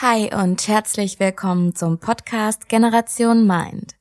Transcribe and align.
Hi 0.00 0.32
und 0.32 0.68
herzlich 0.68 1.18
willkommen 1.18 1.74
zum 1.74 1.98
Podcast 1.98 2.68
Generation 2.68 3.48
Mind. 3.48 3.96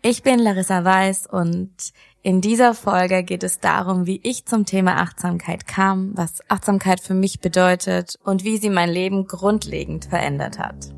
Ich 0.00 0.22
bin 0.22 0.38
Larissa 0.38 0.82
Weiß 0.82 1.26
und 1.26 1.92
in 2.22 2.40
dieser 2.40 2.72
Folge 2.72 3.22
geht 3.22 3.42
es 3.42 3.60
darum, 3.60 4.06
wie 4.06 4.18
ich 4.22 4.46
zum 4.46 4.64
Thema 4.64 4.96
Achtsamkeit 4.96 5.66
kam, 5.66 6.12
was 6.16 6.40
Achtsamkeit 6.48 7.00
für 7.00 7.12
mich 7.12 7.40
bedeutet 7.40 8.14
und 8.24 8.44
wie 8.44 8.56
sie 8.56 8.70
mein 8.70 8.88
Leben 8.88 9.26
grundlegend 9.26 10.06
verändert 10.06 10.58
hat. 10.58 10.88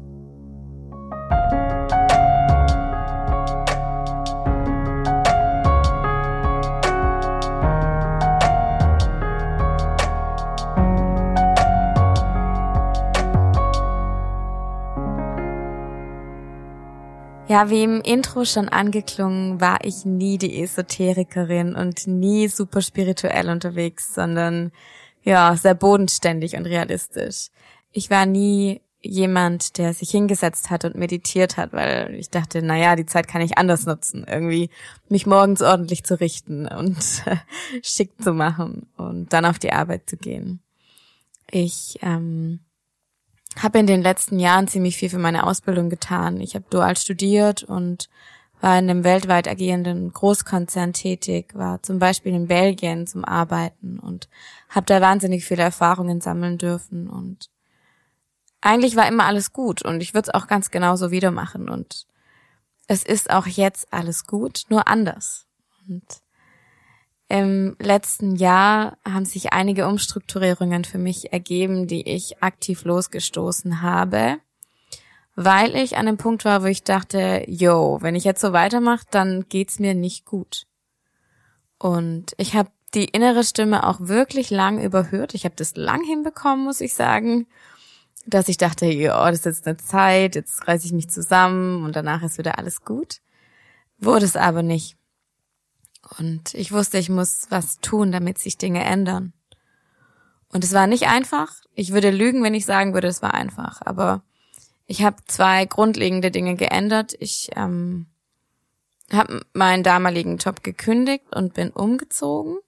Ja, 17.54 17.70
wie 17.70 17.84
im 17.84 18.00
Intro 18.00 18.44
schon 18.44 18.68
angeklungen, 18.68 19.60
war 19.60 19.78
ich 19.84 20.04
nie 20.04 20.38
die 20.38 20.60
Esoterikerin 20.60 21.76
und 21.76 22.08
nie 22.08 22.48
super 22.48 22.82
spirituell 22.82 23.48
unterwegs, 23.48 24.12
sondern 24.12 24.72
ja, 25.22 25.54
sehr 25.54 25.76
bodenständig 25.76 26.56
und 26.56 26.66
realistisch. 26.66 27.50
Ich 27.92 28.10
war 28.10 28.26
nie 28.26 28.80
jemand, 29.02 29.78
der 29.78 29.94
sich 29.94 30.10
hingesetzt 30.10 30.70
hat 30.70 30.84
und 30.84 30.96
meditiert 30.96 31.56
hat, 31.56 31.72
weil 31.72 32.16
ich 32.16 32.28
dachte, 32.28 32.60
na 32.60 32.76
ja, 32.76 32.96
die 32.96 33.06
Zeit 33.06 33.28
kann 33.28 33.40
ich 33.40 33.56
anders 33.56 33.86
nutzen, 33.86 34.26
irgendwie 34.28 34.68
mich 35.08 35.24
morgens 35.24 35.62
ordentlich 35.62 36.02
zu 36.02 36.18
richten 36.18 36.66
und 36.66 36.98
schick 37.84 38.20
zu 38.20 38.32
machen 38.32 38.88
und 38.96 39.32
dann 39.32 39.44
auf 39.44 39.60
die 39.60 39.72
Arbeit 39.72 40.10
zu 40.10 40.16
gehen. 40.16 40.58
Ich 41.52 42.00
ähm, 42.02 42.64
habe 43.62 43.78
in 43.78 43.86
den 43.86 44.02
letzten 44.02 44.38
Jahren 44.38 44.68
ziemlich 44.68 44.96
viel 44.96 45.10
für 45.10 45.18
meine 45.18 45.46
Ausbildung 45.46 45.90
getan. 45.90 46.40
Ich 46.40 46.54
habe 46.54 46.64
dual 46.70 46.96
studiert 46.96 47.62
und 47.62 48.08
war 48.60 48.78
in 48.78 48.88
einem 48.88 49.04
weltweit 49.04 49.46
agierenden 49.46 50.12
Großkonzern 50.12 50.92
tätig, 50.92 51.54
war 51.54 51.82
zum 51.82 51.98
Beispiel 51.98 52.32
in 52.32 52.46
Belgien 52.46 53.06
zum 53.06 53.24
Arbeiten 53.24 53.98
und 53.98 54.28
habe 54.70 54.86
da 54.86 55.00
wahnsinnig 55.00 55.44
viele 55.44 55.62
Erfahrungen 55.62 56.20
sammeln 56.20 56.56
dürfen 56.56 57.08
und 57.08 57.50
eigentlich 58.60 58.96
war 58.96 59.06
immer 59.06 59.26
alles 59.26 59.52
gut 59.52 59.84
und 59.84 60.00
ich 60.00 60.14
würde 60.14 60.30
es 60.30 60.34
auch 60.34 60.46
ganz 60.46 60.70
genauso 60.70 61.10
wieder 61.10 61.30
machen 61.30 61.68
und 61.68 62.06
es 62.86 63.02
ist 63.02 63.30
auch 63.30 63.46
jetzt 63.46 63.92
alles 63.92 64.26
gut, 64.26 64.64
nur 64.68 64.88
anders. 64.88 65.46
Und 65.88 66.04
im 67.28 67.76
letzten 67.78 68.36
Jahr 68.36 68.98
haben 69.04 69.24
sich 69.24 69.52
einige 69.52 69.86
Umstrukturierungen 69.86 70.84
für 70.84 70.98
mich 70.98 71.32
ergeben, 71.32 71.86
die 71.86 72.08
ich 72.08 72.42
aktiv 72.42 72.84
losgestoßen 72.84 73.82
habe, 73.82 74.36
weil 75.34 75.74
ich 75.74 75.96
an 75.96 76.06
dem 76.06 76.16
Punkt 76.16 76.44
war, 76.44 76.62
wo 76.62 76.66
ich 76.66 76.84
dachte, 76.84 77.44
yo, 77.48 77.98
wenn 78.02 78.14
ich 78.14 78.24
jetzt 78.24 78.40
so 78.40 78.52
weitermache, 78.52 79.06
dann 79.10 79.46
geht's 79.48 79.78
mir 79.78 79.94
nicht 79.94 80.26
gut. 80.26 80.66
Und 81.78 82.32
ich 82.36 82.54
habe 82.54 82.70
die 82.94 83.06
innere 83.06 83.42
Stimme 83.42 83.86
auch 83.86 83.98
wirklich 84.00 84.50
lang 84.50 84.80
überhört. 84.80 85.34
Ich 85.34 85.44
habe 85.44 85.56
das 85.56 85.76
lang 85.76 86.04
hinbekommen, 86.04 86.64
muss 86.64 86.80
ich 86.80 86.94
sagen, 86.94 87.46
dass 88.26 88.48
ich 88.48 88.56
dachte, 88.56 88.86
ja, 88.86 89.30
das 89.30 89.40
ist 89.40 89.46
jetzt 89.46 89.66
eine 89.66 89.76
Zeit, 89.76 90.34
jetzt 90.34 90.66
reiße 90.66 90.86
ich 90.86 90.92
mich 90.92 91.10
zusammen 91.10 91.84
und 91.84 91.96
danach 91.96 92.22
ist 92.22 92.38
wieder 92.38 92.58
alles 92.58 92.84
gut. 92.84 93.20
Wurde 93.98 94.24
es 94.24 94.36
aber 94.36 94.62
nicht. 94.62 94.96
Und 96.18 96.54
ich 96.54 96.72
wusste, 96.72 96.98
ich 96.98 97.08
muss 97.08 97.46
was 97.50 97.78
tun, 97.80 98.12
damit 98.12 98.38
sich 98.38 98.58
Dinge 98.58 98.84
ändern. 98.84 99.32
Und 100.52 100.64
es 100.64 100.72
war 100.72 100.86
nicht 100.86 101.08
einfach. 101.08 101.52
Ich 101.74 101.92
würde 101.92 102.10
lügen, 102.10 102.42
wenn 102.42 102.54
ich 102.54 102.66
sagen 102.66 102.94
würde, 102.94 103.08
es 103.08 103.22
war 103.22 103.34
einfach. 103.34 103.80
Aber 103.84 104.22
ich 104.86 105.02
habe 105.02 105.16
zwei 105.26 105.64
grundlegende 105.64 106.30
Dinge 106.30 106.54
geändert. 106.54 107.14
Ich 107.18 107.50
ähm, 107.56 108.06
habe 109.12 109.42
meinen 109.52 109.82
damaligen 109.82 110.36
Job 110.38 110.62
gekündigt 110.62 111.24
und 111.34 111.54
bin 111.54 111.70
umgezogen. 111.70 112.58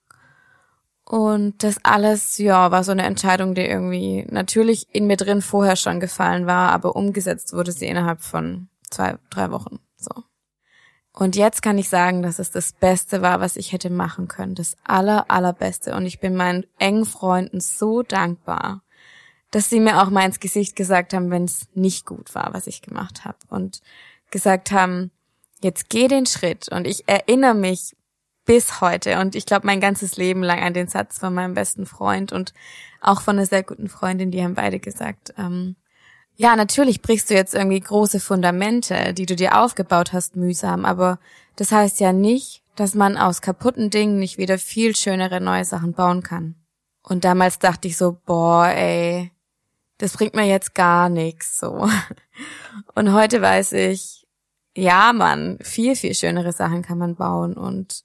Und 1.05 1.63
das 1.63 1.77
alles, 1.83 2.37
ja, 2.37 2.71
war 2.71 2.83
so 2.83 2.91
eine 2.91 3.03
Entscheidung, 3.03 3.55
die 3.55 3.61
irgendwie 3.61 4.25
natürlich 4.29 4.87
in 4.93 5.07
mir 5.07 5.15
drin 5.15 5.41
vorher 5.41 5.77
schon 5.77 6.01
gefallen 6.01 6.47
war, 6.47 6.71
aber 6.71 6.97
umgesetzt 6.97 7.53
wurde 7.53 7.71
sie 7.71 7.87
innerhalb 7.87 8.21
von 8.21 8.67
zwei, 8.89 9.17
drei 9.29 9.49
Wochen. 9.51 9.79
So. 9.95 10.11
Und 11.19 11.35
jetzt 11.35 11.63
kann 11.63 11.79
ich 11.79 11.89
sagen, 11.89 12.21
dass 12.21 12.37
es 12.37 12.51
das 12.51 12.73
Beste 12.73 13.23
war, 13.23 13.39
was 13.39 13.55
ich 13.55 13.71
hätte 13.71 13.89
machen 13.89 14.27
können. 14.27 14.53
Das 14.53 14.77
aller, 14.83 15.31
allerbeste. 15.31 15.95
Und 15.95 16.05
ich 16.05 16.19
bin 16.19 16.35
meinen 16.35 16.67
engen 16.77 17.05
Freunden 17.05 17.59
so 17.59 18.03
dankbar, 18.03 18.83
dass 19.49 19.67
sie 19.67 19.79
mir 19.79 19.99
auch 19.99 20.11
mal 20.11 20.27
ins 20.27 20.39
Gesicht 20.39 20.75
gesagt 20.75 21.15
haben, 21.15 21.31
wenn 21.31 21.45
es 21.45 21.69
nicht 21.73 22.05
gut 22.05 22.35
war, 22.35 22.53
was 22.53 22.67
ich 22.67 22.83
gemacht 22.83 23.25
habe. 23.25 23.39
Und 23.49 23.81
gesagt 24.29 24.69
haben, 24.69 25.09
jetzt 25.63 25.89
geh 25.89 26.07
den 26.07 26.27
Schritt. 26.27 26.69
Und 26.71 26.85
ich 26.85 27.07
erinnere 27.07 27.55
mich 27.55 27.95
bis 28.45 28.79
heute 28.79 29.19
und 29.19 29.35
ich 29.35 29.47
glaube 29.47 29.65
mein 29.65 29.81
ganzes 29.81 30.17
Leben 30.17 30.43
lang 30.43 30.59
an 30.59 30.75
den 30.75 30.87
Satz 30.87 31.17
von 31.17 31.33
meinem 31.33 31.55
besten 31.55 31.87
Freund 31.87 32.31
und 32.31 32.53
auch 33.01 33.21
von 33.21 33.37
einer 33.37 33.47
sehr 33.47 33.63
guten 33.63 33.89
Freundin, 33.89 34.29
die 34.29 34.43
haben 34.43 34.53
beide 34.53 34.79
gesagt, 34.79 35.33
ähm, 35.37 35.77
ja, 36.37 36.55
natürlich 36.55 37.01
brichst 37.01 37.29
du 37.29 37.33
jetzt 37.33 37.55
irgendwie 37.55 37.79
große 37.79 38.19
Fundamente, 38.19 39.13
die 39.13 39.25
du 39.25 39.35
dir 39.35 39.59
aufgebaut 39.59 40.13
hast, 40.13 40.35
mühsam, 40.35 40.85
aber 40.85 41.19
das 41.55 41.71
heißt 41.71 41.99
ja 41.99 42.13
nicht, 42.13 42.61
dass 42.75 42.93
man 42.93 43.17
aus 43.17 43.41
kaputten 43.41 43.89
Dingen 43.89 44.19
nicht 44.19 44.37
wieder 44.37 44.59
viel 44.59 44.95
schönere 44.95 45.41
neue 45.41 45.65
Sachen 45.65 45.93
bauen 45.93 46.21
kann. 46.21 46.55
Und 47.01 47.23
damals 47.23 47.57
dachte 47.57 47.87
ich 47.87 47.97
so, 47.97 48.17
boah, 48.25 48.67
ey, 48.67 49.31
das 49.97 50.13
bringt 50.13 50.35
mir 50.35 50.45
jetzt 50.45 50.75
gar 50.75 51.09
nichts 51.09 51.59
so. 51.59 51.89
Und 52.95 53.13
heute 53.13 53.41
weiß 53.41 53.73
ich, 53.73 54.27
ja, 54.75 55.11
man, 55.13 55.57
viel, 55.61 55.95
viel 55.95 56.13
schönere 56.13 56.51
Sachen 56.51 56.83
kann 56.83 56.99
man 56.99 57.15
bauen. 57.15 57.57
Und 57.57 58.03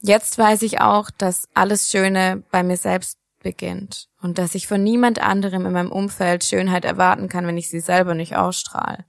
jetzt 0.00 0.38
weiß 0.38 0.62
ich 0.62 0.80
auch, 0.80 1.10
dass 1.10 1.48
alles 1.54 1.90
Schöne 1.90 2.44
bei 2.52 2.62
mir 2.62 2.76
selbst 2.76 3.18
beginnt 3.42 4.08
und 4.20 4.38
dass 4.38 4.54
ich 4.54 4.66
von 4.66 4.82
niemand 4.82 5.20
anderem 5.20 5.66
in 5.66 5.72
meinem 5.72 5.92
Umfeld 5.92 6.44
Schönheit 6.44 6.84
erwarten 6.84 7.28
kann, 7.28 7.46
wenn 7.46 7.58
ich 7.58 7.68
sie 7.68 7.80
selber 7.80 8.14
nicht 8.14 8.36
ausstrahle. 8.36 9.04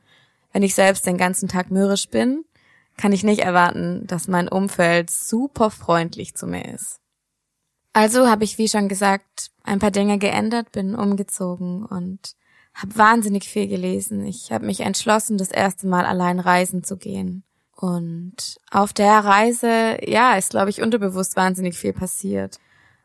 Wenn 0.51 0.63
ich 0.63 0.75
selbst 0.75 1.05
den 1.05 1.17
ganzen 1.17 1.47
Tag 1.47 1.71
mürrisch 1.71 2.09
bin, 2.09 2.45
kann 2.97 3.11
ich 3.11 3.23
nicht 3.23 3.39
erwarten, 3.39 4.05
dass 4.05 4.27
mein 4.27 4.47
Umfeld 4.47 5.09
super 5.09 5.71
freundlich 5.71 6.35
zu 6.35 6.45
mir 6.45 6.73
ist. 6.73 6.99
Also 7.94 8.27
habe 8.27 8.44
ich, 8.44 8.57
wie 8.57 8.67
schon 8.67 8.88
gesagt, 8.88 9.51
ein 9.63 9.79
paar 9.79 9.91
Dinge 9.91 10.17
geändert, 10.17 10.71
bin 10.71 10.95
umgezogen 10.95 11.85
und 11.85 12.35
habe 12.73 12.97
wahnsinnig 12.97 13.47
viel 13.47 13.67
gelesen. 13.67 14.25
Ich 14.25 14.51
habe 14.51 14.65
mich 14.65 14.81
entschlossen, 14.81 15.38
das 15.38 15.51
erste 15.51 15.88
Mal 15.88 16.05
allein 16.05 16.39
reisen 16.39 16.83
zu 16.83 16.97
gehen. 16.97 17.44
Und 17.75 18.57
auf 18.71 18.94
der 18.94 19.19
Reise, 19.19 19.97
ja, 20.05 20.35
ist, 20.35 20.51
glaube 20.51 20.69
ich, 20.69 20.81
unterbewusst 20.81 21.35
wahnsinnig 21.35 21.75
viel 21.75 21.94
passiert. 21.94 22.59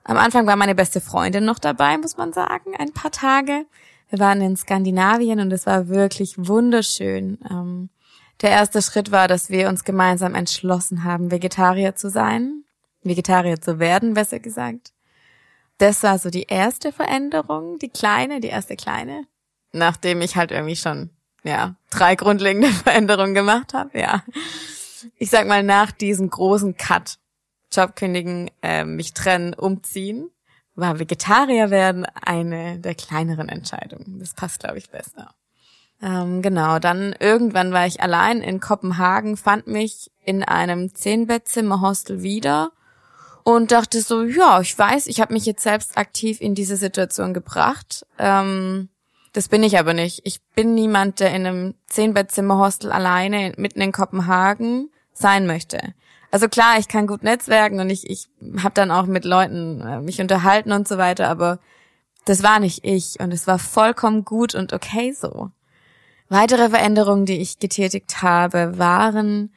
Am 0.08 0.16
Anfang 0.16 0.46
war 0.46 0.56
meine 0.56 0.74
beste 0.74 1.02
Freundin 1.02 1.44
noch 1.44 1.58
dabei, 1.58 1.98
muss 1.98 2.16
man 2.16 2.32
sagen, 2.32 2.74
ein 2.78 2.94
paar 2.94 3.10
Tage. 3.10 3.66
Wir 4.08 4.18
waren 4.18 4.40
in 4.40 4.56
Skandinavien 4.56 5.38
und 5.38 5.52
es 5.52 5.66
war 5.66 5.88
wirklich 5.88 6.34
wunderschön. 6.38 7.36
Ähm, 7.48 7.90
der 8.40 8.48
erste 8.48 8.80
Schritt 8.80 9.12
war, 9.12 9.28
dass 9.28 9.50
wir 9.50 9.68
uns 9.68 9.84
gemeinsam 9.84 10.34
entschlossen 10.34 11.04
haben, 11.04 11.30
Vegetarier 11.30 11.94
zu 11.94 12.08
sein, 12.08 12.64
Vegetarier 13.02 13.60
zu 13.60 13.80
werden, 13.80 14.14
besser 14.14 14.40
gesagt. 14.40 14.94
Das 15.76 16.02
war 16.02 16.18
so 16.18 16.30
die 16.30 16.46
erste 16.48 16.90
Veränderung, 16.90 17.78
die 17.78 17.90
kleine, 17.90 18.40
die 18.40 18.48
erste 18.48 18.76
kleine, 18.76 19.26
nachdem 19.72 20.22
ich 20.22 20.36
halt 20.36 20.52
irgendwie 20.52 20.76
schon 20.76 21.10
ja 21.44 21.74
drei 21.90 22.14
grundlegende 22.14 22.68
Veränderungen 22.72 23.34
gemacht 23.34 23.74
habe. 23.74 23.98
Ja, 23.98 24.24
ich 25.18 25.28
sag 25.28 25.46
mal 25.46 25.62
nach 25.62 25.92
diesem 25.92 26.30
großen 26.30 26.78
Cut 26.78 27.18
Job 27.72 27.96
kündigen, 27.96 28.50
äh, 28.62 28.84
mich 28.84 29.14
trennen, 29.14 29.54
umziehen, 29.54 30.30
war 30.74 30.98
Vegetarier 30.98 31.70
werden 31.70 32.06
eine 32.24 32.78
der 32.78 32.94
kleineren 32.94 33.48
Entscheidungen. 33.48 34.18
Das 34.20 34.34
passt, 34.34 34.60
glaube 34.60 34.78
ich, 34.78 34.90
besser. 34.90 35.34
Ähm, 36.00 36.42
genau, 36.42 36.78
dann 36.78 37.14
irgendwann 37.18 37.72
war 37.72 37.86
ich 37.86 38.00
allein 38.00 38.40
in 38.40 38.60
Kopenhagen, 38.60 39.36
fand 39.36 39.66
mich 39.66 40.10
in 40.24 40.44
einem 40.44 40.94
Zehnbettzimmer-Hostel 40.94 42.22
wieder 42.22 42.70
und 43.42 43.72
dachte 43.72 44.00
so, 44.02 44.22
ja, 44.22 44.60
ich 44.60 44.78
weiß, 44.78 45.08
ich 45.08 45.20
habe 45.20 45.32
mich 45.32 45.44
jetzt 45.44 45.62
selbst 45.62 45.98
aktiv 45.98 46.40
in 46.40 46.54
diese 46.54 46.76
Situation 46.76 47.34
gebracht. 47.34 48.06
Ähm, 48.18 48.88
das 49.32 49.48
bin 49.48 49.62
ich 49.62 49.78
aber 49.78 49.94
nicht. 49.94 50.20
Ich 50.24 50.40
bin 50.54 50.74
niemand, 50.74 51.18
der 51.18 51.34
in 51.34 51.46
einem 51.46 51.74
Zehnbettzimmer-Hostel 51.86 52.92
alleine 52.92 53.52
mitten 53.56 53.80
in 53.80 53.92
Kopenhagen 53.92 54.90
sein 55.12 55.46
möchte. 55.46 55.94
Also 56.30 56.48
klar, 56.48 56.78
ich 56.78 56.88
kann 56.88 57.06
gut 57.06 57.22
netzwerken 57.22 57.80
und 57.80 57.90
ich, 57.90 58.08
ich 58.08 58.28
habe 58.58 58.74
dann 58.74 58.90
auch 58.90 59.06
mit 59.06 59.24
Leuten 59.24 59.80
äh, 59.80 60.00
mich 60.00 60.20
unterhalten 60.20 60.72
und 60.72 60.86
so 60.86 60.98
weiter, 60.98 61.28
aber 61.28 61.58
das 62.26 62.42
war 62.42 62.60
nicht 62.60 62.84
ich 62.84 63.18
und 63.20 63.32
es 63.32 63.46
war 63.46 63.58
vollkommen 63.58 64.24
gut 64.24 64.54
und 64.54 64.72
okay 64.72 65.12
so. 65.12 65.50
Weitere 66.28 66.68
Veränderungen, 66.68 67.24
die 67.24 67.40
ich 67.40 67.58
getätigt 67.58 68.22
habe, 68.22 68.78
waren, 68.78 69.50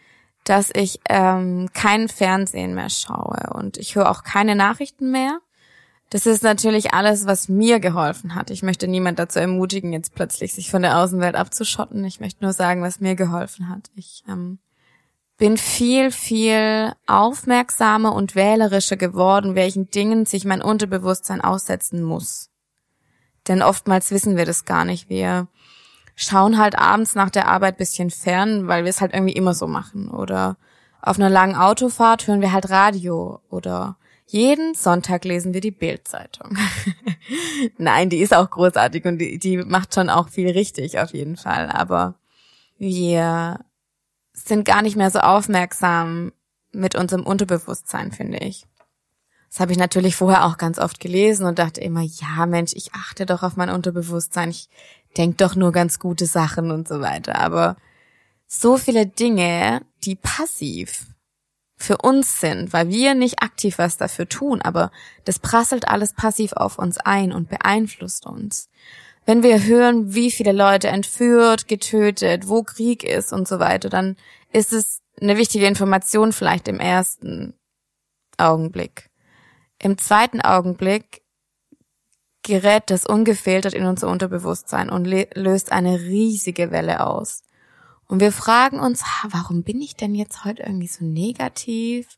dass 0.45 0.69
ich 0.73 1.01
ähm, 1.09 1.69
kein 1.73 2.07
Fernsehen 2.07 2.74
mehr 2.74 2.89
schaue 2.89 3.51
und 3.53 3.77
ich 3.77 3.95
höre 3.95 4.09
auch 4.09 4.24
keine 4.24 4.56
Nachrichten 4.56 5.12
mehr. 5.12 5.39
Das 6.09 6.25
ist 6.25 6.44
natürlich 6.44 6.94
alles, 6.94 7.25
was 7.25 7.47
mir 7.47 7.79
geholfen 7.79 8.35
hat. 8.35 8.50
Ich 8.50 8.63
möchte 8.63 8.88
niemand 8.88 9.19
dazu 9.19 9.39
ermutigen, 9.39 9.94
jetzt 9.94 10.15
plötzlich 10.15 10.53
sich 10.53 10.69
von 10.69 10.81
der 10.81 10.97
Außenwelt 10.97 11.35
abzuschotten. 11.35 12.03
Ich 12.06 12.19
möchte 12.19 12.44
nur 12.44 12.53
sagen, 12.53 12.81
was 12.81 13.00
mir 13.00 13.15
geholfen 13.15 13.69
hat. 13.69 13.91
Ich 13.95 14.24
ähm, 14.27 14.59
bin 15.41 15.57
viel, 15.57 16.11
viel 16.11 16.93
aufmerksamer 17.07 18.13
und 18.13 18.35
wählerischer 18.35 18.95
geworden, 18.95 19.55
welchen 19.55 19.89
Dingen 19.89 20.27
sich 20.27 20.45
mein 20.45 20.61
Unterbewusstsein 20.61 21.41
aussetzen 21.41 22.03
muss. 22.03 22.51
Denn 23.47 23.63
oftmals 23.63 24.11
wissen 24.11 24.38
wir 24.38 24.45
das 24.45 24.65
gar 24.65 24.85
nicht. 24.85 25.09
Wir 25.09 25.47
schauen 26.15 26.59
halt 26.59 26.77
abends 26.77 27.15
nach 27.15 27.31
der 27.31 27.47
Arbeit 27.47 27.77
bisschen 27.77 28.11
fern, 28.11 28.67
weil 28.67 28.83
wir 28.83 28.91
es 28.91 29.01
halt 29.01 29.15
irgendwie 29.15 29.33
immer 29.33 29.55
so 29.55 29.65
machen. 29.65 30.11
Oder 30.11 30.57
auf 31.01 31.17
einer 31.17 31.31
langen 31.31 31.55
Autofahrt 31.55 32.27
hören 32.27 32.41
wir 32.41 32.51
halt 32.51 32.69
Radio 32.69 33.39
oder 33.49 33.97
jeden 34.27 34.75
Sonntag 34.75 35.25
lesen 35.25 35.55
wir 35.55 35.61
die 35.61 35.71
Bildzeitung. 35.71 36.55
Nein, 37.79 38.11
die 38.11 38.19
ist 38.19 38.35
auch 38.35 38.51
großartig 38.51 39.05
und 39.05 39.17
die, 39.17 39.39
die 39.39 39.57
macht 39.57 39.95
schon 39.95 40.11
auch 40.11 40.29
viel 40.29 40.51
richtig 40.51 40.99
auf 40.99 41.15
jeden 41.15 41.35
Fall. 41.35 41.67
Aber 41.71 42.13
wir 42.77 43.57
sind 44.47 44.65
gar 44.65 44.81
nicht 44.81 44.95
mehr 44.95 45.11
so 45.11 45.19
aufmerksam 45.19 46.31
mit 46.71 46.95
unserem 46.95 47.25
Unterbewusstsein, 47.25 48.11
finde 48.11 48.39
ich. 48.39 48.65
Das 49.49 49.59
habe 49.59 49.73
ich 49.73 49.77
natürlich 49.77 50.15
vorher 50.15 50.45
auch 50.45 50.57
ganz 50.57 50.79
oft 50.79 50.99
gelesen 51.01 51.45
und 51.45 51.59
dachte 51.59 51.81
immer, 51.81 52.01
ja 52.01 52.45
Mensch, 52.45 52.71
ich 52.73 52.93
achte 52.93 53.25
doch 53.25 53.43
auf 53.43 53.57
mein 53.57 53.69
Unterbewusstsein, 53.69 54.49
ich 54.49 54.69
denke 55.17 55.38
doch 55.38 55.55
nur 55.55 55.73
ganz 55.73 55.99
gute 55.99 56.25
Sachen 56.25 56.71
und 56.71 56.88
so 56.88 57.01
weiter. 57.01 57.38
Aber 57.39 57.75
so 58.47 58.77
viele 58.77 59.05
Dinge, 59.05 59.81
die 60.05 60.15
passiv 60.15 61.05
für 61.75 61.97
uns 61.97 62.39
sind, 62.39 62.71
weil 62.71 62.89
wir 62.89 63.13
nicht 63.13 63.41
aktiv 63.41 63.77
was 63.77 63.97
dafür 63.97 64.29
tun, 64.29 64.61
aber 64.61 64.91
das 65.25 65.39
prasselt 65.39 65.88
alles 65.88 66.13
passiv 66.13 66.53
auf 66.53 66.77
uns 66.77 66.97
ein 66.97 67.33
und 67.33 67.49
beeinflusst 67.49 68.25
uns. 68.25 68.69
Wenn 69.25 69.44
wir 69.44 69.63
hören, 69.63 70.13
wie 70.13 70.31
viele 70.31 70.51
Leute 70.51 70.88
entführt, 70.88 71.68
getötet, 71.68 72.47
wo 72.47 72.63
Krieg 72.63 73.03
ist 73.03 73.31
und 73.33 73.47
so 73.47 73.59
weiter, 73.59 73.89
dann 73.89 74.15
ist 74.51 74.73
es 74.73 75.01
eine 75.21 75.38
wichtige 75.38 75.68
Information 75.68 76.33
vielleicht 76.33 76.68
im 76.68 76.79
ersten 76.79 77.53
Augenblick. 78.38 79.09
Im 79.77 79.97
zweiten 79.97 80.41
Augenblick 80.41 81.21
gerät 82.44 82.89
das 82.89 83.06
ungefiltert 83.06 83.73
in 83.73 83.85
unser 83.85 84.09
Unterbewusstsein 84.09 84.89
und 84.89 85.06
löst 85.06 85.71
eine 85.71 86.00
riesige 86.00 86.71
Welle 86.71 87.06
aus. 87.06 87.44
Und 88.07 88.19
wir 88.19 88.31
fragen 88.31 88.79
uns, 88.79 89.03
warum 89.29 89.63
bin 89.63 89.81
ich 89.81 89.95
denn 89.95 90.15
jetzt 90.15 90.44
heute 90.44 90.63
irgendwie 90.63 90.88
so 90.88 91.06
negativ? 91.06 92.17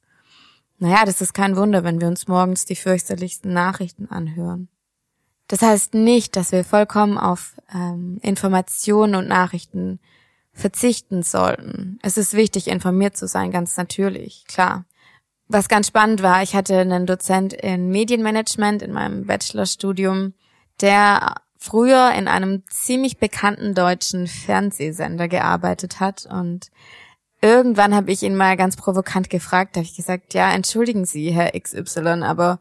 Naja, 0.79 1.06
das 1.06 1.21
ist 1.21 1.33
kein 1.33 1.56
Wunder, 1.56 1.83
wenn 1.83 2.01
wir 2.01 2.07
uns 2.07 2.27
morgens 2.27 2.65
die 2.65 2.75
fürchterlichsten 2.75 3.53
Nachrichten 3.53 4.07
anhören. 4.09 4.69
Das 5.53 5.61
heißt 5.61 5.94
nicht, 5.94 6.35
dass 6.35 6.51
wir 6.51 6.63
vollkommen 6.63 7.19
auf 7.19 7.53
ähm, 7.71 8.17
Informationen 8.23 9.13
und 9.13 9.27
Nachrichten 9.27 10.00
verzichten 10.51 11.21
sollten. 11.21 12.00
Es 12.01 12.17
ist 12.17 12.33
wichtig, 12.33 12.67
informiert 12.67 13.15
zu 13.15 13.27
sein, 13.27 13.51
ganz 13.51 13.77
natürlich, 13.77 14.45
klar. 14.47 14.85
Was 15.47 15.69
ganz 15.69 15.89
spannend 15.89 16.23
war, 16.23 16.41
ich 16.41 16.55
hatte 16.55 16.79
einen 16.79 17.05
Dozent 17.05 17.53
in 17.53 17.89
Medienmanagement 17.89 18.81
in 18.81 18.94
meinem 18.94 19.27
Bachelorstudium, 19.27 20.33
der 20.81 21.35
früher 21.59 22.13
in 22.13 22.27
einem 22.27 22.63
ziemlich 22.67 23.19
bekannten 23.19 23.75
deutschen 23.75 24.25
Fernsehsender 24.25 25.27
gearbeitet 25.27 25.99
hat 25.99 26.25
und 26.25 26.71
irgendwann 27.44 27.94
habe 27.94 28.11
ich 28.11 28.23
ihn 28.23 28.35
mal 28.35 28.57
ganz 28.57 28.75
provokant 28.75 29.29
gefragt, 29.29 29.75
habe 29.75 29.85
ich 29.85 29.95
gesagt, 29.95 30.33
ja, 30.33 30.51
entschuldigen 30.51 31.06
Sie, 31.06 31.29
Herr 31.29 31.51
XY, 31.51 32.23
aber 32.23 32.57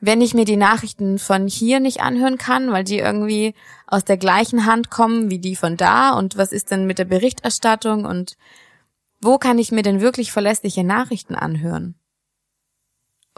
wenn 0.00 0.22
ich 0.22 0.32
mir 0.32 0.46
die 0.46 0.56
Nachrichten 0.56 1.18
von 1.18 1.46
hier 1.46 1.78
nicht 1.78 2.00
anhören 2.00 2.38
kann, 2.38 2.72
weil 2.72 2.84
die 2.84 2.98
irgendwie 2.98 3.54
aus 3.86 4.04
der 4.04 4.16
gleichen 4.16 4.64
Hand 4.64 4.90
kommen 4.90 5.30
wie 5.30 5.38
die 5.38 5.56
von 5.56 5.76
da 5.76 6.12
und 6.12 6.38
was 6.38 6.52
ist 6.52 6.70
denn 6.70 6.86
mit 6.86 6.98
der 6.98 7.04
Berichterstattung 7.04 8.06
und 8.06 8.36
wo 9.20 9.36
kann 9.36 9.58
ich 9.58 9.70
mir 9.70 9.82
denn 9.82 10.00
wirklich 10.00 10.32
verlässliche 10.32 10.82
Nachrichten 10.82 11.34
anhören? 11.34 11.96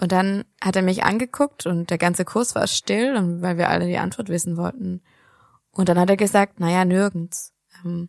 Und 0.00 0.12
dann 0.12 0.44
hat 0.62 0.76
er 0.76 0.82
mich 0.82 1.04
angeguckt 1.04 1.66
und 1.66 1.90
der 1.90 1.98
ganze 1.98 2.24
Kurs 2.24 2.54
war 2.54 2.66
still, 2.68 3.40
weil 3.42 3.58
wir 3.58 3.68
alle 3.68 3.86
die 3.86 3.98
Antwort 3.98 4.28
wissen 4.28 4.56
wollten. 4.56 5.02
Und 5.72 5.88
dann 5.88 5.98
hat 5.98 6.10
er 6.10 6.16
gesagt, 6.16 6.60
naja, 6.60 6.84
nirgends. 6.84 7.52
Ähm, 7.84 8.08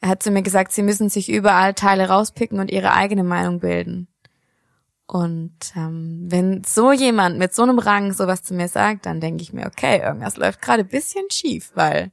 er 0.00 0.10
hat 0.10 0.22
zu 0.22 0.30
mir 0.30 0.42
gesagt, 0.42 0.72
sie 0.72 0.82
müssen 0.82 1.08
sich 1.08 1.28
überall 1.28 1.74
Teile 1.74 2.08
rauspicken 2.08 2.60
und 2.60 2.70
ihre 2.70 2.92
eigene 2.92 3.24
Meinung 3.24 3.60
bilden. 3.60 4.08
Und 5.06 5.72
ähm, 5.76 6.26
wenn 6.28 6.64
so 6.64 6.92
jemand 6.92 7.38
mit 7.38 7.54
so 7.54 7.62
einem 7.62 7.78
Rang 7.78 8.12
sowas 8.12 8.42
zu 8.42 8.54
mir 8.54 8.68
sagt, 8.68 9.06
dann 9.06 9.20
denke 9.20 9.42
ich 9.42 9.52
mir, 9.52 9.66
okay, 9.66 10.00
irgendwas 10.00 10.36
läuft 10.36 10.62
gerade 10.62 10.84
bisschen 10.84 11.30
schief, 11.30 11.72
weil 11.74 12.10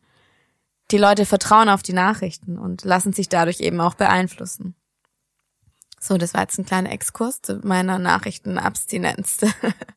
die 0.92 0.98
Leute 0.98 1.26
vertrauen 1.26 1.70
auf 1.70 1.84
die 1.84 1.94
Nachrichten 1.94 2.58
und 2.58 2.84
lassen 2.84 3.14
sich 3.14 3.30
dadurch 3.30 3.62
eben 3.62 3.80
auch 3.80 3.94
beeinflussen. 3.94 4.76
So, 6.00 6.18
das 6.18 6.34
war 6.34 6.42
jetzt 6.42 6.58
ein 6.58 6.66
kleiner 6.66 6.92
Exkurs 6.92 7.42
zu 7.42 7.62
meiner 7.64 7.98
Nachrichtenabstinenz. 8.00 9.42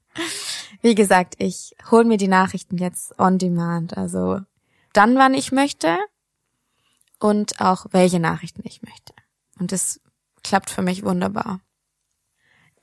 Wie 0.82 0.94
gesagt, 0.94 1.34
ich 1.38 1.74
hole 1.90 2.04
mir 2.04 2.18
die 2.18 2.28
Nachrichten 2.28 2.76
jetzt 2.76 3.18
on 3.18 3.38
demand, 3.38 3.96
also 3.96 4.40
dann, 4.92 5.16
wann 5.16 5.34
ich 5.34 5.50
möchte 5.50 5.98
und 7.18 7.60
auch 7.60 7.86
welche 7.90 8.20
Nachrichten 8.20 8.62
ich 8.64 8.82
möchte. 8.82 9.14
Und 9.58 9.72
das 9.72 10.00
klappt 10.44 10.70
für 10.70 10.82
mich 10.82 11.04
wunderbar. 11.04 11.60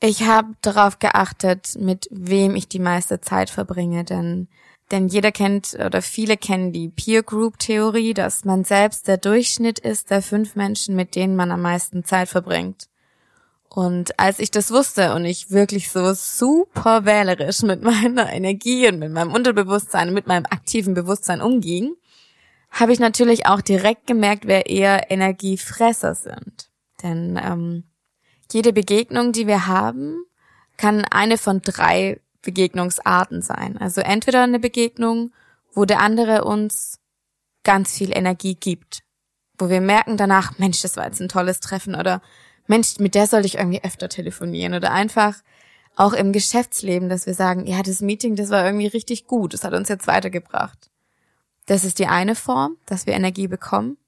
Ich 0.04 0.24
habe 0.24 0.56
darauf 0.62 0.98
geachtet, 0.98 1.76
mit 1.78 2.08
wem 2.10 2.56
ich 2.56 2.66
die 2.66 2.80
meiste 2.80 3.20
Zeit 3.20 3.50
verbringe, 3.50 4.02
denn 4.02 4.48
denn 4.90 5.06
jeder 5.06 5.30
kennt 5.30 5.74
oder 5.74 6.02
viele 6.02 6.36
kennen 6.36 6.72
die 6.72 6.88
Peer 6.88 7.22
Group 7.22 7.60
Theorie, 7.60 8.12
dass 8.12 8.44
man 8.44 8.64
selbst 8.64 9.06
der 9.06 9.16
Durchschnitt 9.16 9.78
ist 9.78 10.10
der 10.10 10.20
fünf 10.20 10.56
Menschen, 10.56 10.96
mit 10.96 11.14
denen 11.14 11.36
man 11.36 11.52
am 11.52 11.62
meisten 11.62 12.04
Zeit 12.04 12.28
verbringt. 12.28 12.88
Und 13.68 14.18
als 14.18 14.40
ich 14.40 14.50
das 14.50 14.72
wusste 14.72 15.14
und 15.14 15.24
ich 15.24 15.52
wirklich 15.52 15.90
so 15.90 16.12
super 16.14 17.04
wählerisch 17.04 17.62
mit 17.62 17.82
meiner 17.82 18.30
Energie 18.32 18.88
und 18.88 18.98
mit 18.98 19.12
meinem 19.12 19.32
Unterbewusstsein 19.32 20.08
und 20.08 20.14
mit 20.14 20.26
meinem 20.26 20.46
aktiven 20.46 20.94
Bewusstsein 20.94 21.40
umging, 21.40 21.94
habe 22.72 22.92
ich 22.92 22.98
natürlich 22.98 23.46
auch 23.46 23.60
direkt 23.60 24.08
gemerkt, 24.08 24.48
wer 24.48 24.66
eher 24.66 25.12
Energiefresser 25.12 26.16
sind. 26.16 26.70
Denn 27.04 27.40
ähm, 27.42 27.84
jede 28.52 28.72
Begegnung, 28.72 29.32
die 29.32 29.46
wir 29.46 29.66
haben, 29.66 30.24
kann 30.76 31.04
eine 31.04 31.38
von 31.38 31.62
drei 31.62 32.20
Begegnungsarten 32.42 33.42
sein. 33.42 33.78
Also 33.78 34.00
entweder 34.00 34.42
eine 34.42 34.58
Begegnung, 34.58 35.32
wo 35.72 35.84
der 35.84 36.00
andere 36.00 36.44
uns 36.44 36.98
ganz 37.64 37.96
viel 37.96 38.16
Energie 38.16 38.54
gibt, 38.54 39.00
wo 39.58 39.68
wir 39.68 39.80
merken 39.80 40.16
danach, 40.16 40.58
Mensch, 40.58 40.82
das 40.82 40.96
war 40.96 41.06
jetzt 41.06 41.20
ein 41.20 41.28
tolles 41.28 41.60
Treffen 41.60 41.94
oder 41.94 42.20
Mensch, 42.66 42.98
mit 42.98 43.14
der 43.14 43.26
sollte 43.26 43.46
ich 43.46 43.56
irgendwie 43.56 43.84
öfter 43.84 44.08
telefonieren 44.08 44.74
oder 44.74 44.92
einfach 44.92 45.36
auch 45.96 46.12
im 46.14 46.32
Geschäftsleben, 46.32 47.08
dass 47.08 47.26
wir 47.26 47.34
sagen, 47.34 47.66
ja, 47.66 47.82
das 47.82 48.00
Meeting, 48.00 48.34
das 48.34 48.50
war 48.50 48.64
irgendwie 48.64 48.86
richtig 48.86 49.26
gut, 49.26 49.54
das 49.54 49.62
hat 49.62 49.74
uns 49.74 49.88
jetzt 49.88 50.06
weitergebracht. 50.06 50.90
Das 51.66 51.84
ist 51.84 51.98
die 51.98 52.06
eine 52.06 52.34
Form, 52.34 52.76
dass 52.86 53.06
wir 53.06 53.14
Energie 53.14 53.46
bekommen. 53.46 53.98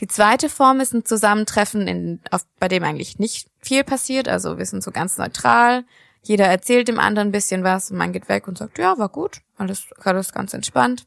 Die 0.00 0.08
zweite 0.08 0.48
Form 0.48 0.80
ist 0.80 0.92
ein 0.92 1.04
Zusammentreffen, 1.04 1.86
in, 1.86 2.20
auf, 2.30 2.44
bei 2.58 2.68
dem 2.68 2.82
eigentlich 2.82 3.18
nicht 3.18 3.48
viel 3.60 3.84
passiert. 3.84 4.28
Also 4.28 4.58
wir 4.58 4.66
sind 4.66 4.82
so 4.82 4.90
ganz 4.90 5.16
neutral. 5.18 5.84
Jeder 6.22 6.46
erzählt 6.46 6.88
dem 6.88 6.98
anderen 6.98 7.28
ein 7.28 7.32
bisschen 7.32 7.64
was 7.64 7.90
und 7.90 7.98
man 7.98 8.12
geht 8.12 8.28
weg 8.28 8.48
und 8.48 8.58
sagt, 8.58 8.78
ja, 8.78 8.98
war 8.98 9.08
gut, 9.08 9.42
alles, 9.56 9.86
alles 10.02 10.32
ganz 10.32 10.54
entspannt. 10.54 11.06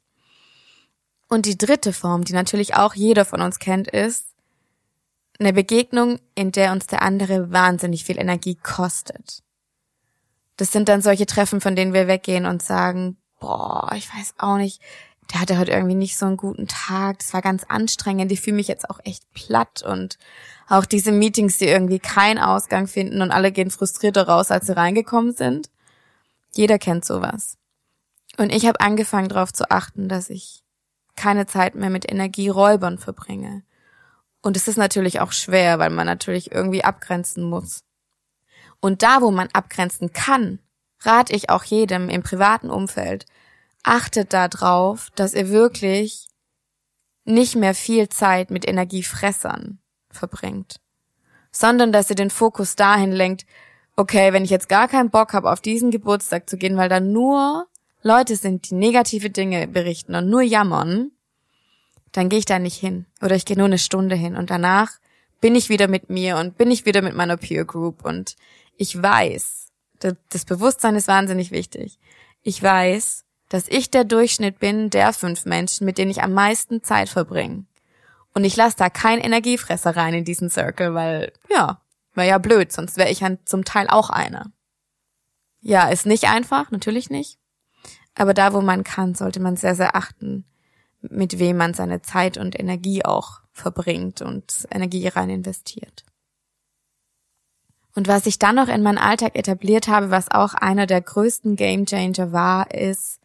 Und 1.28 1.46
die 1.46 1.58
dritte 1.58 1.92
Form, 1.92 2.24
die 2.24 2.34
natürlich 2.34 2.76
auch 2.76 2.94
jeder 2.94 3.26
von 3.26 3.42
uns 3.42 3.60
kennt, 3.60 3.90
ist, 3.90 4.28
eine 5.40 5.54
Begegnung, 5.54 6.20
in 6.36 6.52
der 6.52 6.72
uns 6.72 6.88
der 6.88 7.02
andere 7.02 7.52
wahnsinnig 7.52 8.06
viel 8.06 8.18
Energie 8.18 8.56
kostet. 8.56 9.44
Das 10.56 10.72
sind 10.72 10.90
dann 10.90 11.02
solche 11.02 11.26
Treffen, 11.26 11.62
von 11.62 11.76
denen 11.76 11.94
wir 11.94 12.08
weggehen 12.08 12.46
und 12.46 12.64
sagen, 12.64 13.18
boah, 13.40 13.92
ich 13.96 14.12
weiß 14.12 14.36
auch 14.38 14.58
nicht, 14.58 14.82
der 15.32 15.42
hatte 15.42 15.58
heute 15.58 15.72
irgendwie 15.72 15.96
nicht 15.96 16.18
so 16.18 16.26
einen 16.26 16.38
guten 16.38 16.68
Tag, 16.68 17.20
das 17.20 17.34
war 17.34 17.42
ganz 17.42 17.64
anstrengend, 17.68 18.32
ich 18.32 18.42
fühle 18.42 18.56
mich 18.56 18.68
jetzt 18.68 18.90
auch 18.90 19.00
echt 19.04 19.24
platt 19.34 19.84
und 19.84 20.18
auch 20.68 20.86
diese 20.86 21.12
Meetings, 21.12 21.58
die 21.58 21.68
irgendwie 21.68 22.00
keinen 22.00 22.40
Ausgang 22.40 22.88
finden 22.88 23.22
und 23.22 23.32
alle 23.32 23.52
gehen 23.52 23.72
frustrierter 23.72 24.28
raus, 24.28 24.52
als 24.52 24.68
sie 24.68 24.76
reingekommen 24.76 25.34
sind. 25.34 25.70
Jeder 26.54 26.80
kennt 26.80 27.06
sowas. 27.06 27.58
Und 28.38 28.52
ich 28.54 28.66
habe 28.66 28.80
angefangen 28.80 29.30
darauf 29.30 29.52
zu 29.52 29.70
achten, 29.72 30.10
dass 30.10 30.30
ich 30.30 30.64
keine 31.16 31.46
Zeit 31.46 31.76
mehr 31.76 31.90
mit 31.90 32.10
Energieräubern 32.10 32.98
verbringe. 32.98 33.64
Und 34.42 34.56
es 34.56 34.68
ist 34.68 34.78
natürlich 34.78 35.20
auch 35.20 35.32
schwer, 35.32 35.80
weil 35.80 35.90
man 35.90 36.06
natürlich 36.06 36.52
irgendwie 36.52 36.84
abgrenzen 36.84 37.44
muss. 37.44 37.84
Und 38.80 39.04
da, 39.04 39.22
wo 39.22 39.32
man 39.32 39.50
abgrenzen 39.54 40.14
kann, 40.14 40.60
rate 41.02 41.36
ich 41.36 41.50
auch 41.50 41.64
jedem 41.64 42.10
im 42.10 42.24
privaten 42.24 42.70
Umfeld, 42.70 43.26
achtet 43.88 44.34
darauf, 44.34 45.10
dass 45.16 45.34
ihr 45.34 45.50
wirklich 45.50 46.28
nicht 47.26 47.56
mehr 47.56 47.74
viel 47.74 48.10
Zeit 48.10 48.52
mit 48.52 48.68
Energiefressern 48.68 49.80
verbringt, 50.10 50.80
sondern 51.52 51.92
dass 51.92 52.10
ihr 52.10 52.16
den 52.16 52.30
Fokus 52.30 52.76
dahin 52.76 53.12
lenkt, 53.12 53.46
okay, 53.96 54.32
wenn 54.34 54.44
ich 54.44 54.50
jetzt 54.50 54.70
gar 54.70 54.88
keinen 54.88 55.10
Bock 55.10 55.34
habe, 55.34 55.52
auf 55.52 55.62
diesen 55.62 55.92
Geburtstag 55.92 56.50
zu 56.50 56.58
gehen, 56.58 56.78
weil 56.78 56.90
da 56.90 57.00
nur 57.00 57.68
Leute 58.04 58.36
sind, 58.36 58.70
die 58.70 58.76
negative 58.76 59.30
Dinge 59.30 59.68
berichten 59.68 60.16
und 60.16 60.30
nur 60.30 60.42
jammern, 60.42 61.12
dann 62.12 62.30
gehe 62.30 62.40
ich 62.40 62.46
da 62.46 62.60
nicht 62.60 62.78
hin. 62.78 63.06
Oder 63.22 63.36
ich 63.36 63.46
gehe 63.46 63.58
nur 63.58 63.66
eine 63.66 63.80
Stunde 63.80 64.16
hin 64.16 64.36
und 64.36 64.50
danach 64.50 64.92
bin 65.42 65.56
ich 65.56 65.70
wieder 65.70 65.88
mit 65.88 66.10
mir 66.10 66.38
und 66.38 66.58
bin 66.58 66.72
ich 66.72 66.86
wieder 66.86 67.02
mit 67.02 67.16
meiner 67.16 67.38
Peer 67.38 67.66
Group 67.66 68.06
und 68.06 68.36
ich 68.78 69.02
weiß, 69.02 69.68
das 70.30 70.46
Bewusstsein 70.46 70.96
ist 70.96 71.08
wahnsinnig 71.08 71.52
wichtig. 71.52 72.00
Ich 72.44 72.62
weiß, 72.62 73.26
dass 73.50 73.68
ich 73.68 73.90
der 73.90 74.04
Durchschnitt 74.04 74.60
bin 74.60 74.90
der 74.90 75.14
fünf 75.14 75.46
Menschen, 75.46 75.86
mit 75.86 75.98
denen 75.98 76.12
ich 76.12 76.22
am 76.22 76.34
meisten 76.34 76.84
Zeit 76.84 77.10
verbringe. 77.10 77.66
Und 78.34 78.44
ich 78.44 78.56
lasse 78.56 78.78
da 78.78 78.90
kein 78.90 79.20
Energiefresser 79.20 79.96
rein 79.96 80.14
in 80.14 80.26
diesen 80.26 80.50
Circle, 80.50 80.94
weil, 80.94 81.32
ja, 81.50 81.82
wäre 82.14 82.28
ja 82.28 82.38
blöd, 82.38 82.72
sonst 82.72 82.98
wäre 82.98 83.10
ich 83.10 83.22
ja 83.22 83.32
zum 83.46 83.66
Teil 83.66 83.88
auch 83.88 84.10
einer. 84.10 84.52
Ja, 85.62 85.90
ist 85.90 86.06
nicht 86.06 86.26
einfach, 86.26 86.72
natürlich 86.72 87.10
nicht. 87.10 87.40
Aber 88.16 88.34
da, 88.34 88.54
wo 88.54 88.62
man 88.62 88.84
kann, 88.84 89.16
sollte 89.16 89.40
man 89.40 89.56
sehr, 89.56 89.76
sehr 89.76 89.96
achten, 89.96 90.46
mit 91.02 91.40
wem 91.40 91.58
man 91.58 91.74
seine 91.74 92.02
Zeit 92.02 92.38
und 92.38 92.60
Energie 92.60 93.06
auch 93.06 93.42
verbringt 93.54 94.22
und 94.22 94.68
Energie 94.72 95.08
rein 95.08 95.30
investiert. 95.30 96.04
Und 97.96 98.08
was 98.08 98.28
ich 98.28 98.38
dann 98.38 98.56
noch 98.56 98.68
in 98.68 98.84
meinen 98.84 99.00
Alltag 99.00 99.36
etabliert 99.36 99.88
habe, 99.88 100.12
was 100.12 100.30
auch 100.30 100.54
einer 100.54 100.86
der 100.86 101.02
größten 101.02 101.56
Gamechanger 101.56 102.32
war, 102.32 102.72
ist, 102.72 103.20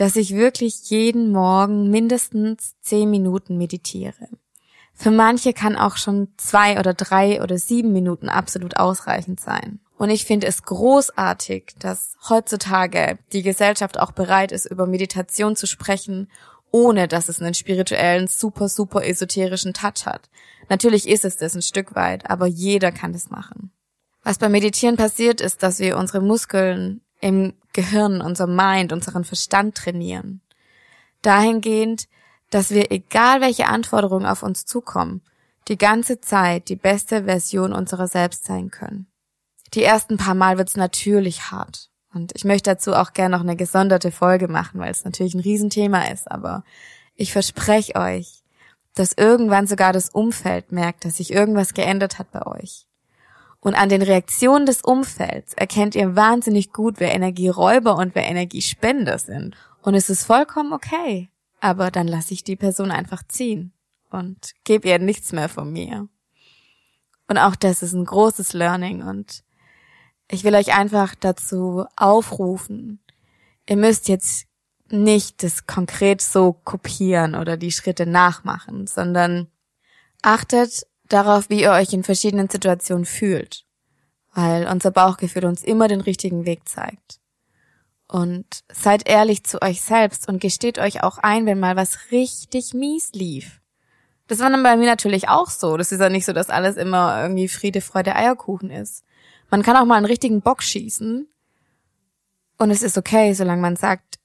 dass 0.00 0.16
ich 0.16 0.34
wirklich 0.34 0.88
jeden 0.88 1.30
Morgen 1.30 1.90
mindestens 1.90 2.74
zehn 2.80 3.10
Minuten 3.10 3.58
meditiere. 3.58 4.28
Für 4.94 5.10
manche 5.10 5.52
kann 5.52 5.76
auch 5.76 5.96
schon 5.96 6.28
zwei 6.36 6.78
oder 6.78 6.94
drei 6.94 7.42
oder 7.42 7.58
sieben 7.58 7.92
Minuten 7.92 8.28
absolut 8.28 8.76
ausreichend 8.76 9.40
sein. 9.40 9.80
Und 9.98 10.08
ich 10.10 10.24
finde 10.24 10.46
es 10.46 10.62
großartig, 10.62 11.74
dass 11.78 12.14
heutzutage 12.28 13.18
die 13.32 13.42
Gesellschaft 13.42 13.98
auch 13.98 14.12
bereit 14.12 14.52
ist, 14.52 14.64
über 14.64 14.86
Meditation 14.86 15.56
zu 15.56 15.66
sprechen 15.66 16.28
ohne 16.70 17.08
dass 17.08 17.28
es 17.28 17.40
einen 17.40 17.54
spirituellen, 17.54 18.28
super, 18.28 18.68
super 18.68 19.04
esoterischen 19.04 19.74
Touch 19.74 20.06
hat. 20.06 20.30
Natürlich 20.68 21.08
ist 21.08 21.24
es 21.24 21.36
das 21.36 21.54
ein 21.54 21.62
Stück 21.62 21.94
weit, 21.94 22.30
aber 22.30 22.46
jeder 22.46 22.92
kann 22.92 23.12
das 23.12 23.30
machen. 23.30 23.72
Was 24.22 24.38
beim 24.38 24.52
Meditieren 24.52 24.96
passiert, 24.96 25.40
ist, 25.40 25.62
dass 25.62 25.80
wir 25.80 25.96
unsere 25.96 26.20
Muskeln 26.20 27.00
im 27.20 27.54
Gehirn, 27.72 28.20
unser 28.20 28.46
Mind, 28.46 28.92
unseren 28.92 29.24
Verstand 29.24 29.76
trainieren. 29.76 30.40
Dahingehend, 31.22 32.08
dass 32.50 32.70
wir, 32.70 32.90
egal 32.90 33.40
welche 33.40 33.68
Anforderungen 33.68 34.26
auf 34.26 34.42
uns 34.42 34.64
zukommen, 34.64 35.22
die 35.68 35.78
ganze 35.78 36.20
Zeit 36.20 36.68
die 36.68 36.76
beste 36.76 37.24
Version 37.24 37.72
unserer 37.72 38.08
selbst 38.08 38.44
sein 38.44 38.70
können. 38.70 39.06
Die 39.74 39.84
ersten 39.84 40.16
paar 40.16 40.34
Mal 40.34 40.58
wird's 40.58 40.76
natürlich 40.76 41.50
hart. 41.50 41.90
Und 42.12 42.32
ich 42.34 42.44
möchte 42.44 42.70
dazu 42.70 42.92
auch 42.94 43.12
gerne 43.12 43.36
noch 43.36 43.42
eine 43.42 43.54
gesonderte 43.54 44.10
Folge 44.10 44.48
machen, 44.48 44.80
weil 44.80 44.90
es 44.90 45.04
natürlich 45.04 45.34
ein 45.34 45.40
Riesenthema 45.40 46.08
ist. 46.08 46.28
Aber 46.28 46.64
ich 47.14 47.32
verspreche 47.32 47.94
euch, 47.94 48.42
dass 48.94 49.12
irgendwann 49.12 49.68
sogar 49.68 49.92
das 49.92 50.10
Umfeld 50.10 50.72
merkt, 50.72 51.04
dass 51.04 51.18
sich 51.18 51.32
irgendwas 51.32 51.74
geändert 51.74 52.18
hat 52.18 52.32
bei 52.32 52.44
euch. 52.44 52.88
Und 53.60 53.74
an 53.74 53.90
den 53.90 54.02
Reaktionen 54.02 54.64
des 54.64 54.80
Umfelds 54.80 55.52
erkennt 55.54 55.94
ihr 55.94 56.16
wahnsinnig 56.16 56.72
gut, 56.72 56.94
wer 56.98 57.14
Energieräuber 57.14 57.96
und 57.96 58.14
wer 58.14 58.26
Energiespender 58.26 59.18
sind. 59.18 59.54
Und 59.82 59.94
es 59.94 60.08
ist 60.08 60.24
vollkommen 60.24 60.72
okay. 60.72 61.30
Aber 61.60 61.90
dann 61.90 62.08
lasse 62.08 62.32
ich 62.32 62.42
die 62.42 62.56
Person 62.56 62.90
einfach 62.90 63.22
ziehen 63.28 63.72
und 64.10 64.54
gebe 64.64 64.88
ihr 64.88 64.98
nichts 64.98 65.32
mehr 65.32 65.48
von 65.48 65.70
mir. 65.70 66.08
Und 67.28 67.38
auch 67.38 67.54
das 67.54 67.82
ist 67.82 67.92
ein 67.92 68.06
großes 68.06 68.54
Learning 68.54 69.02
und 69.02 69.44
ich 70.30 70.42
will 70.42 70.54
euch 70.54 70.74
einfach 70.74 71.14
dazu 71.14 71.84
aufrufen. 71.96 73.00
Ihr 73.68 73.76
müsst 73.76 74.08
jetzt 74.08 74.46
nicht 74.90 75.42
das 75.42 75.66
konkret 75.66 76.22
so 76.22 76.52
kopieren 76.52 77.34
oder 77.34 77.56
die 77.56 77.72
Schritte 77.72 78.06
nachmachen, 78.06 78.86
sondern 78.86 79.48
achtet 80.22 80.86
darauf, 81.12 81.50
wie 81.50 81.62
ihr 81.62 81.72
euch 81.72 81.92
in 81.92 82.04
verschiedenen 82.04 82.48
Situationen 82.48 83.04
fühlt, 83.04 83.64
weil 84.32 84.66
unser 84.66 84.90
Bauchgefühl 84.90 85.44
uns 85.44 85.62
immer 85.62 85.88
den 85.88 86.00
richtigen 86.00 86.46
Weg 86.46 86.68
zeigt. 86.68 87.20
Und 88.08 88.64
seid 88.72 89.08
ehrlich 89.08 89.44
zu 89.44 89.62
euch 89.62 89.82
selbst 89.82 90.28
und 90.28 90.40
gesteht 90.40 90.78
euch 90.78 91.02
auch 91.02 91.18
ein, 91.18 91.46
wenn 91.46 91.60
mal 91.60 91.76
was 91.76 92.10
richtig 92.10 92.74
mies 92.74 93.12
lief. 93.12 93.60
Das 94.26 94.38
war 94.40 94.50
dann 94.50 94.62
bei 94.62 94.76
mir 94.76 94.86
natürlich 94.86 95.28
auch 95.28 95.50
so. 95.50 95.76
Das 95.76 95.92
ist 95.92 96.00
ja 96.00 96.08
nicht 96.08 96.24
so, 96.24 96.32
dass 96.32 96.50
alles 96.50 96.76
immer 96.76 97.20
irgendwie 97.22 97.48
Friede, 97.48 97.80
Freude, 97.80 98.16
Eierkuchen 98.16 98.70
ist. 98.70 99.04
Man 99.50 99.62
kann 99.62 99.76
auch 99.76 99.84
mal 99.84 99.96
einen 99.96 100.06
richtigen 100.06 100.40
Bock 100.40 100.62
schießen. 100.62 101.28
Und 102.58 102.70
es 102.70 102.82
ist 102.82 102.98
okay, 102.98 103.32
solange 103.32 103.62
man 103.62 103.76
sagt, 103.76 104.18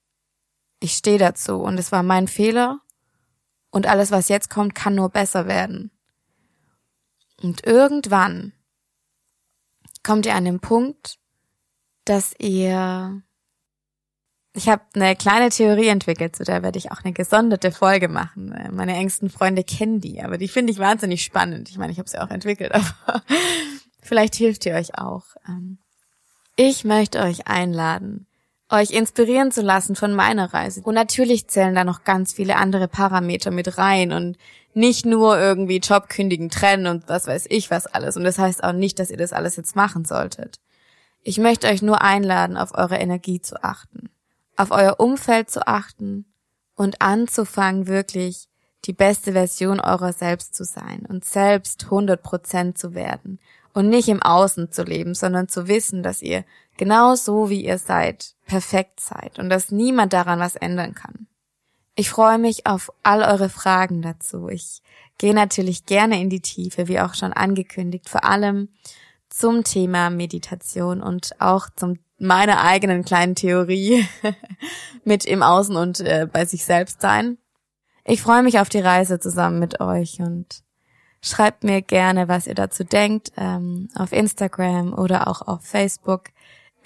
ich 0.79 0.93
stehe 0.93 1.17
dazu 1.17 1.55
und 1.55 1.79
es 1.79 1.91
war 1.91 2.03
mein 2.03 2.27
Fehler 2.27 2.81
und 3.71 3.87
alles, 3.87 4.11
was 4.11 4.29
jetzt 4.29 4.49
kommt, 4.49 4.75
kann 4.75 4.95
nur 4.95 5.09
besser 5.09 5.47
werden. 5.47 5.91
Und 7.45 7.65
irgendwann 7.65 8.53
kommt 10.03 10.25
ihr 10.25 10.35
an 10.35 10.45
den 10.45 10.59
Punkt, 10.59 11.17
dass 12.05 12.33
ihr 12.39 13.21
ich 14.57 14.69
habe 14.69 14.83
eine 14.93 15.17
kleine 15.17 15.49
Theorie 15.49 15.89
entwickelt, 15.89 16.33
zu 16.37 16.45
der 16.45 16.63
werde 16.63 16.77
ich 16.77 16.89
auch 16.89 17.03
eine 17.03 17.11
gesonderte 17.11 17.73
Folge 17.73 18.07
machen. 18.07 18.55
Meine 18.71 18.95
engsten 18.95 19.29
Freunde 19.29 19.65
kennen 19.65 19.99
die, 19.99 20.21
aber 20.21 20.37
die 20.37 20.47
finde 20.47 20.71
ich 20.71 20.79
wahnsinnig 20.79 21.23
spannend. 21.23 21.69
Ich 21.69 21.77
meine, 21.77 21.91
ich 21.91 21.99
habe 21.99 22.09
sie 22.09 22.19
auch 22.19 22.29
entwickelt, 22.29 22.71
aber 23.05 23.21
Vielleicht 24.05 24.35
hilft 24.35 24.67
ihr 24.67 24.75
euch 24.75 24.99
auch. 24.99 25.23
Ähm, 25.47 25.79
ich 26.55 26.83
möchte 26.85 27.21
euch 27.21 27.47
einladen, 27.47 28.27
euch 28.69 28.91
inspirieren 28.91 29.51
zu 29.51 29.61
lassen 29.61 29.95
von 29.95 30.13
meiner 30.13 30.53
Reise. 30.53 30.81
Und 30.81 30.95
natürlich 30.95 31.47
zählen 31.47 31.75
da 31.75 31.83
noch 31.83 32.03
ganz 32.03 32.33
viele 32.33 32.55
andere 32.55 32.87
Parameter 32.87 33.51
mit 33.51 33.77
rein 33.77 34.11
und 34.11 34.37
nicht 34.73 35.05
nur 35.05 35.39
irgendwie 35.39 35.77
Job 35.77 36.09
kündigen, 36.09 36.49
trennen 36.49 36.87
und 36.87 37.07
was 37.07 37.27
weiß 37.27 37.45
ich 37.49 37.71
was 37.71 37.87
alles. 37.87 38.17
Und 38.17 38.23
das 38.23 38.39
heißt 38.39 38.63
auch 38.63 38.73
nicht, 38.73 38.99
dass 38.99 39.09
ihr 39.09 39.17
das 39.17 39.33
alles 39.33 39.55
jetzt 39.55 39.75
machen 39.75 40.03
solltet. 40.03 40.59
Ich 41.21 41.37
möchte 41.37 41.67
euch 41.67 41.81
nur 41.81 42.01
einladen, 42.01 42.57
auf 42.57 42.75
eure 42.75 42.97
Energie 42.97 43.41
zu 43.41 43.63
achten, 43.63 44.09
auf 44.57 44.71
euer 44.71 44.99
Umfeld 44.99 45.49
zu 45.49 45.67
achten 45.67 46.25
und 46.75 47.01
anzufangen, 47.01 47.87
wirklich 47.87 48.47
die 48.85 48.93
beste 48.93 49.31
Version 49.31 49.79
eurer 49.79 50.13
selbst 50.13 50.53
zu 50.53 50.63
sein 50.63 51.05
und 51.07 51.25
selbst 51.25 51.85
100 51.85 52.21
Prozent 52.21 52.77
zu 52.77 52.93
werden 52.93 53.39
und 53.73 53.89
nicht 53.89 54.07
im 54.07 54.21
Außen 54.21 54.71
zu 54.71 54.83
leben, 54.83 55.15
sondern 55.15 55.47
zu 55.49 55.67
wissen, 55.67 56.03
dass 56.03 56.21
ihr 56.21 56.45
genau 56.77 57.15
so 57.15 57.49
wie 57.49 57.65
ihr 57.65 57.77
seid, 57.77 58.35
perfekt 58.45 58.99
seid 58.99 59.39
und 59.39 59.49
dass 59.49 59.71
niemand 59.71 60.13
daran 60.13 60.39
was 60.39 60.55
ändern 60.55 60.93
kann. 60.93 61.27
Ich 61.95 62.09
freue 62.09 62.37
mich 62.37 62.67
auf 62.67 62.91
all 63.03 63.21
eure 63.21 63.49
Fragen 63.49 64.01
dazu. 64.01 64.49
Ich 64.49 64.81
gehe 65.17 65.33
natürlich 65.33 65.85
gerne 65.85 66.19
in 66.19 66.29
die 66.29 66.41
Tiefe, 66.41 66.87
wie 66.87 66.99
auch 66.99 67.13
schon 67.13 67.31
angekündigt, 67.31 68.09
vor 68.09 68.25
allem 68.25 68.69
zum 69.29 69.63
Thema 69.63 70.09
Meditation 70.09 71.01
und 71.01 71.39
auch 71.39 71.67
zum 71.75 71.99
meiner 72.17 72.61
eigenen 72.61 73.03
kleinen 73.03 73.35
Theorie 73.35 74.07
mit 75.03 75.25
im 75.25 75.43
Außen 75.43 75.75
und 75.75 75.99
äh, 75.99 76.27
bei 76.31 76.45
sich 76.45 76.63
selbst 76.63 77.01
sein. 77.01 77.37
Ich 78.05 78.21
freue 78.21 78.43
mich 78.43 78.59
auf 78.59 78.69
die 78.69 78.79
Reise 78.79 79.19
zusammen 79.19 79.59
mit 79.59 79.81
euch 79.81 80.19
und 80.19 80.63
Schreibt 81.27 81.63
mir 81.63 81.81
gerne, 81.81 82.27
was 82.27 82.45
ihr 82.45 82.53
dazu 82.53 82.83
denkt, 82.83 83.31
ähm, 83.35 83.89
auf 83.95 84.11
Instagram 84.11 84.93
oder 84.93 85.27
auch 85.27 85.41
auf 85.41 85.63
Facebook. 85.63 86.25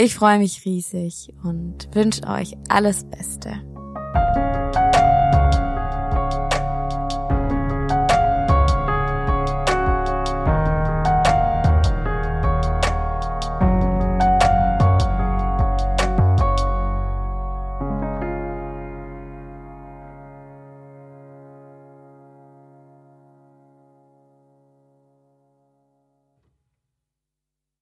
Ich 0.02 0.16
freue 0.16 0.40
mich 0.40 0.64
riesig 0.64 1.28
und 1.44 1.94
wünsche 1.94 2.26
euch 2.26 2.56
alles 2.70 3.04
Beste. 3.04 3.62